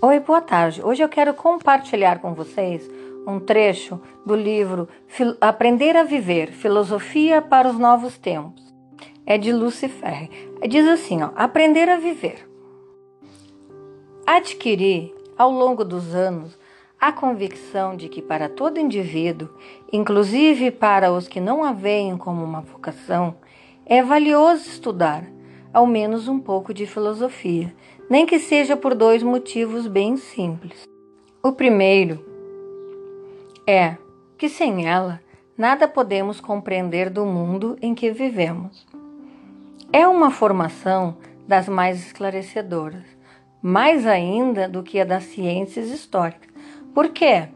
Oi, 0.00 0.20
boa 0.20 0.40
tarde. 0.40 0.80
Hoje 0.80 1.02
eu 1.02 1.08
quero 1.08 1.34
compartilhar 1.34 2.20
com 2.20 2.32
vocês 2.32 2.88
um 3.26 3.40
trecho 3.40 4.00
do 4.24 4.36
livro 4.36 4.88
Aprender 5.40 5.96
a 5.96 6.04
Viver 6.04 6.52
Filosofia 6.52 7.42
para 7.42 7.68
os 7.68 7.76
Novos 7.76 8.16
Tempos. 8.16 8.62
É 9.26 9.36
de 9.36 9.52
Lucifer. 9.52 10.30
Diz 10.68 10.86
assim: 10.86 11.20
ó, 11.20 11.30
Aprender 11.34 11.88
a 11.88 11.96
Viver. 11.96 12.48
Adquiri, 14.24 15.12
ao 15.36 15.50
longo 15.50 15.84
dos 15.84 16.14
anos, 16.14 16.56
a 17.00 17.10
convicção 17.10 17.96
de 17.96 18.08
que 18.08 18.22
para 18.22 18.48
todo 18.48 18.78
indivíduo, 18.78 19.48
inclusive 19.92 20.70
para 20.70 21.10
os 21.10 21.26
que 21.26 21.40
não 21.40 21.64
a 21.64 21.72
veem 21.72 22.16
como 22.16 22.44
uma 22.44 22.60
vocação, 22.60 23.34
é 23.84 24.00
valioso 24.00 24.68
estudar 24.68 25.24
ao 25.72 25.86
menos 25.86 26.28
um 26.28 26.38
pouco 26.38 26.72
de 26.72 26.86
filosofia, 26.86 27.74
nem 28.08 28.24
que 28.24 28.38
seja 28.38 28.76
por 28.76 28.94
dois 28.94 29.22
motivos 29.22 29.86
bem 29.86 30.16
simples. 30.16 30.84
O 31.42 31.52
primeiro 31.52 32.24
é 33.66 33.96
que 34.36 34.48
sem 34.48 34.86
ela 34.86 35.20
nada 35.56 35.86
podemos 35.86 36.40
compreender 36.40 37.10
do 37.10 37.26
mundo 37.26 37.76
em 37.82 37.94
que 37.94 38.10
vivemos. 38.10 38.86
É 39.92 40.06
uma 40.06 40.30
formação 40.30 41.16
das 41.46 41.68
mais 41.68 42.06
esclarecedoras, 42.06 43.04
mais 43.60 44.06
ainda 44.06 44.68
do 44.68 44.82
que 44.82 45.00
a 45.00 45.04
das 45.04 45.24
ciências 45.24 45.90
históricas. 45.90 46.48
Por 46.94 47.08
quê? 47.08 47.48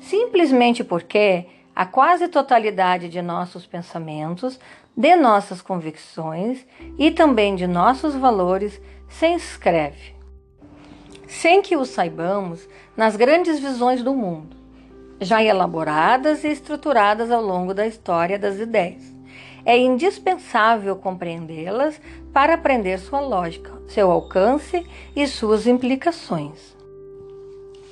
Simplesmente 0.00 0.84
porque 0.84 1.46
a 1.76 1.84
quase 1.84 2.26
totalidade 2.26 3.10
de 3.10 3.20
nossos 3.20 3.66
pensamentos 3.66 4.58
de 4.96 5.14
nossas 5.14 5.60
convicções 5.60 6.66
e 6.98 7.10
também 7.10 7.54
de 7.54 7.66
nossos 7.66 8.14
valores 8.14 8.80
se 9.10 9.26
inscreve, 9.26 10.14
sem 11.28 11.60
que 11.60 11.76
o 11.76 11.84
saibamos, 11.84 12.66
nas 12.96 13.14
grandes 13.14 13.60
visões 13.60 14.02
do 14.02 14.14
mundo, 14.14 14.56
já 15.20 15.42
elaboradas 15.42 16.44
e 16.44 16.48
estruturadas 16.48 17.30
ao 17.30 17.42
longo 17.42 17.74
da 17.74 17.86
história 17.86 18.38
das 18.38 18.58
ideias. 18.58 19.14
É 19.62 19.76
indispensável 19.76 20.96
compreendê-las 20.96 22.00
para 22.32 22.54
aprender 22.54 22.98
sua 22.98 23.20
lógica, 23.20 23.70
seu 23.86 24.10
alcance 24.10 24.86
e 25.14 25.26
suas 25.26 25.66
implicações. 25.66 26.74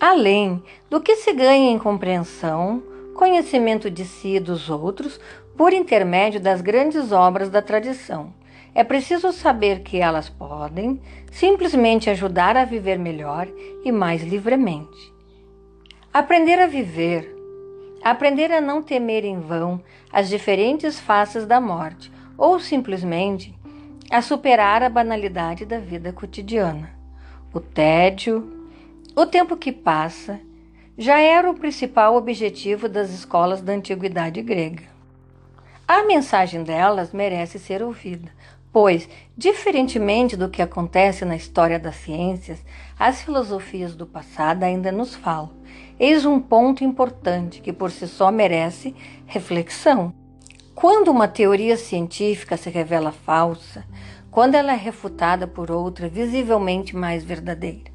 Além 0.00 0.62
do 0.88 1.02
que 1.02 1.16
se 1.16 1.32
ganha 1.34 1.70
em 1.70 1.78
compreensão, 1.78 2.93
conhecimento 3.14 3.90
de 3.90 4.04
si 4.04 4.36
e 4.36 4.40
dos 4.40 4.68
outros, 4.68 5.18
por 5.56 5.72
intermédio 5.72 6.40
das 6.40 6.60
grandes 6.60 7.12
obras 7.12 7.48
da 7.48 7.62
tradição. 7.62 8.34
É 8.74 8.82
preciso 8.82 9.32
saber 9.32 9.80
que 9.80 9.98
elas 9.98 10.28
podem 10.28 11.00
simplesmente 11.30 12.10
ajudar 12.10 12.56
a 12.56 12.64
viver 12.64 12.98
melhor 12.98 13.48
e 13.84 13.92
mais 13.92 14.22
livremente. 14.22 15.14
Aprender 16.12 16.60
a 16.60 16.66
viver, 16.66 17.32
aprender 18.02 18.52
a 18.52 18.60
não 18.60 18.82
temer 18.82 19.24
em 19.24 19.38
vão 19.40 19.80
as 20.12 20.28
diferentes 20.28 20.98
faces 20.98 21.46
da 21.46 21.60
morte, 21.60 22.12
ou 22.36 22.58
simplesmente 22.58 23.54
a 24.10 24.20
superar 24.20 24.82
a 24.82 24.88
banalidade 24.88 25.64
da 25.64 25.78
vida 25.78 26.12
cotidiana. 26.12 26.90
O 27.52 27.60
tédio, 27.60 28.68
o 29.16 29.24
tempo 29.24 29.56
que 29.56 29.70
passa, 29.70 30.40
já 30.96 31.18
era 31.18 31.50
o 31.50 31.54
principal 31.54 32.14
objetivo 32.14 32.88
das 32.88 33.10
escolas 33.10 33.60
da 33.60 33.72
antiguidade 33.72 34.40
grega. 34.42 34.84
A 35.86 36.04
mensagem 36.04 36.62
delas 36.62 37.12
merece 37.12 37.58
ser 37.58 37.82
ouvida, 37.82 38.30
pois, 38.72 39.08
diferentemente 39.36 40.36
do 40.36 40.48
que 40.48 40.62
acontece 40.62 41.24
na 41.24 41.34
história 41.34 41.78
das 41.78 41.96
ciências, 41.96 42.64
as 42.98 43.22
filosofias 43.22 43.96
do 43.96 44.06
passado 44.06 44.62
ainda 44.62 44.92
nos 44.92 45.16
falam. 45.16 45.50
Eis 45.98 46.24
um 46.24 46.38
ponto 46.40 46.84
importante 46.84 47.60
que 47.60 47.72
por 47.72 47.90
si 47.90 48.06
só 48.06 48.30
merece 48.30 48.94
reflexão. 49.26 50.14
Quando 50.74 51.08
uma 51.08 51.26
teoria 51.26 51.76
científica 51.76 52.56
se 52.56 52.70
revela 52.70 53.10
falsa, 53.10 53.84
quando 54.30 54.54
ela 54.54 54.72
é 54.72 54.76
refutada 54.76 55.46
por 55.46 55.70
outra 55.70 56.08
visivelmente 56.08 56.96
mais 56.96 57.22
verdadeira, 57.22 57.93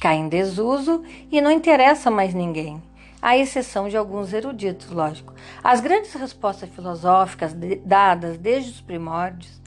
cai 0.00 0.16
em 0.16 0.28
desuso 0.28 1.02
e 1.30 1.40
não 1.40 1.50
interessa 1.50 2.10
mais 2.10 2.34
ninguém 2.34 2.82
à 3.24 3.38
exceção 3.38 3.88
de 3.88 3.96
alguns 3.96 4.34
eruditos, 4.34 4.90
lógico. 4.90 5.32
As 5.62 5.80
grandes 5.80 6.12
respostas 6.12 6.68
filosóficas 6.68 7.56
dadas 7.82 8.36
desde 8.36 8.72
os 8.72 8.80
primórdios 8.82 9.62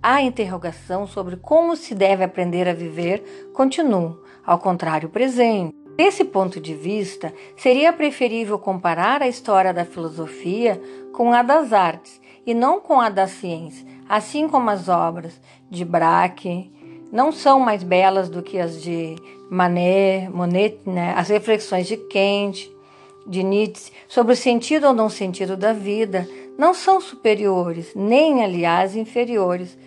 à 0.00 0.22
interrogação 0.22 1.08
sobre 1.08 1.36
como 1.36 1.74
se 1.74 1.92
deve 1.92 2.22
aprender 2.22 2.68
a 2.68 2.72
viver 2.72 3.50
continuam, 3.52 4.16
ao 4.46 4.60
contrário, 4.60 5.08
presente. 5.08 5.74
Desse 5.96 6.24
ponto 6.24 6.60
de 6.60 6.72
vista, 6.72 7.34
seria 7.56 7.92
preferível 7.92 8.60
comparar 8.60 9.22
a 9.22 9.28
história 9.28 9.74
da 9.74 9.84
filosofia 9.84 10.80
com 11.12 11.32
a 11.32 11.42
das 11.42 11.72
artes 11.72 12.20
e 12.46 12.54
não 12.54 12.80
com 12.80 13.00
a 13.00 13.10
da 13.10 13.26
ciência, 13.26 13.84
assim 14.08 14.48
como 14.48 14.70
as 14.70 14.88
obras 14.88 15.40
de 15.68 15.84
Braque 15.84 16.72
não 17.10 17.32
são 17.32 17.58
mais 17.58 17.82
belas 17.82 18.28
do 18.28 18.42
que 18.42 18.58
as 18.58 18.80
de 18.80 19.16
Manet, 19.50 20.28
Monet, 20.28 20.78
né? 20.86 21.14
as 21.16 21.28
reflexões 21.28 21.86
de 21.86 21.96
Kant, 21.96 22.70
de 23.26 23.42
Nietzsche 23.42 23.92
sobre 24.08 24.32
o 24.32 24.36
sentido 24.36 24.86
ou 24.88 24.92
não 24.92 25.08
sentido 25.08 25.56
da 25.56 25.72
vida 25.72 26.26
não 26.58 26.74
são 26.74 27.00
superiores, 27.00 27.92
nem, 27.94 28.44
aliás, 28.44 28.94
inferiores 28.94 29.78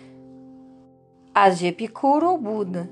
às 1.34 1.58
de 1.58 1.66
Epicuro 1.66 2.30
ou 2.30 2.38
Buda. 2.38 2.90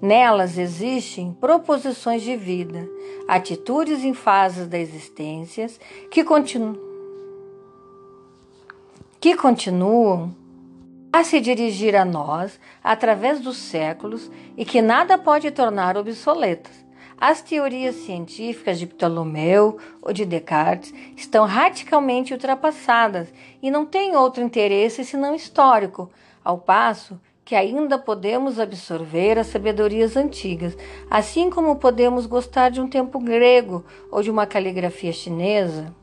Nelas 0.00 0.58
existem 0.58 1.32
proposições 1.40 2.22
de 2.22 2.36
vida, 2.36 2.88
atitudes 3.28 4.02
em 4.02 4.12
fases 4.12 4.66
da 4.66 4.76
existência 4.76 5.68
que, 6.10 6.24
continu 6.24 6.76
que 9.20 9.36
continuam 9.36 10.34
a 11.12 11.22
se 11.22 11.40
dirigir 11.40 11.94
a 11.94 12.04
nós 12.04 12.58
através 12.82 13.40
dos 13.40 13.56
séculos 13.56 14.30
e 14.56 14.64
que 14.64 14.80
nada 14.80 15.18
pode 15.18 15.50
tornar 15.50 15.96
obsoletas 15.96 16.82
as 17.22 17.40
teorias 17.40 17.94
científicas 17.94 18.80
de 18.80 18.84
Ptolomeu 18.88 19.78
ou 20.02 20.12
de 20.12 20.24
Descartes 20.24 20.92
estão 21.16 21.46
radicalmente 21.46 22.32
ultrapassadas 22.32 23.32
e 23.62 23.70
não 23.70 23.86
têm 23.86 24.16
outro 24.16 24.42
interesse 24.42 25.04
senão 25.04 25.32
histórico, 25.32 26.10
ao 26.44 26.58
passo 26.58 27.20
que 27.44 27.54
ainda 27.54 27.96
podemos 27.96 28.58
absorver 28.58 29.38
as 29.38 29.46
sabedorias 29.46 30.16
antigas, 30.16 30.76
assim 31.08 31.48
como 31.48 31.76
podemos 31.76 32.26
gostar 32.26 32.70
de 32.70 32.80
um 32.80 32.88
tempo 32.88 33.20
grego 33.20 33.84
ou 34.10 34.20
de 34.20 34.28
uma 34.28 34.44
caligrafia 34.44 35.12
chinesa. 35.12 35.94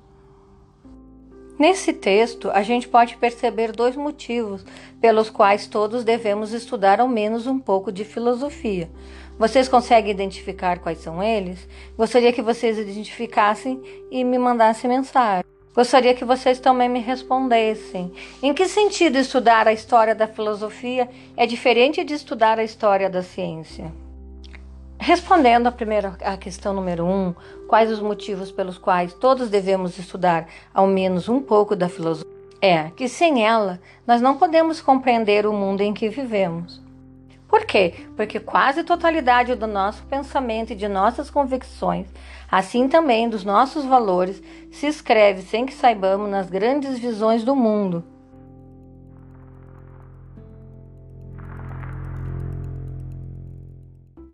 Nesse 1.60 1.92
texto, 1.92 2.50
a 2.52 2.64
gente 2.64 2.88
pode 2.88 3.18
perceber 3.18 3.74
dois 3.74 3.94
motivos 3.94 4.64
pelos 5.02 5.30
quais 5.30 5.68
todos 5.68 6.06
devemos 6.06 6.54
estudar 6.54 7.02
ao 7.02 7.08
menos 7.10 7.48
um 7.48 7.60
pouco 7.60 7.92
de 7.92 8.06
filosofia. 8.06 8.90
Vocês 9.38 9.68
conseguem 9.68 10.10
identificar 10.10 10.80
quais 10.80 11.00
são 11.00 11.22
eles? 11.22 11.68
Gostaria 11.98 12.32
que 12.32 12.42
vocês 12.42 12.78
identificassem 12.78 13.84
e 14.10 14.24
me 14.24 14.40
mandassem 14.40 14.90
mensagem. 14.90 15.44
Gostaria 15.76 16.14
que 16.14 16.24
vocês 16.24 16.62
também 16.62 16.88
me 16.88 17.02
respondessem. 17.02 18.10
Em 18.42 18.54
que 18.54 18.66
sentido 18.66 19.18
estudar 19.18 19.68
a 19.68 19.74
história 19.74 20.16
da 20.16 20.28
filosofia 20.28 21.10
é 21.36 21.46
diferente 21.46 22.06
de 22.06 22.14
estudar 22.14 22.58
a 22.58 22.64
história 22.64 23.10
da 23.10 23.22
ciência? 23.22 23.92
Respondendo 25.10 25.66
a 25.66 25.72
primeira 25.72 26.16
a 26.24 26.38
questão 26.38 26.72
número 26.72 27.04
um, 27.04 27.34
quais 27.68 27.92
os 27.92 28.00
motivos 28.00 28.52
pelos 28.52 28.78
quais 28.78 29.12
todos 29.12 29.50
devemos 29.50 29.98
estudar 29.98 30.46
ao 30.72 30.86
menos 30.86 31.28
um 31.28 31.42
pouco 31.42 31.76
da 31.76 31.90
filosofia? 31.90 32.32
É 32.62 32.92
que 32.92 33.10
sem 33.10 33.44
ela 33.44 33.82
nós 34.06 34.22
não 34.22 34.38
podemos 34.38 34.80
compreender 34.80 35.48
o 35.48 35.52
mundo 35.52 35.82
em 35.82 35.96
que 35.96 36.10
vivemos. 36.10 36.80
Por 37.48 37.66
quê? 37.66 38.06
Porque 38.16 38.40
quase 38.40 38.82
a 38.82 38.84
totalidade 38.84 39.56
do 39.56 39.66
nosso 39.66 40.04
pensamento 40.04 40.74
e 40.74 40.76
de 40.76 40.88
nossas 40.88 41.32
convicções, 41.32 42.06
assim 42.48 42.88
também 42.88 43.28
dos 43.28 43.44
nossos 43.44 43.86
valores, 43.86 44.40
se 44.72 44.86
escreve 44.86 45.42
sem 45.42 45.66
que 45.66 45.74
saibamos 45.74 46.30
nas 46.30 46.52
grandes 46.52 47.00
visões 47.00 47.44
do 47.44 47.56
mundo 47.56 48.04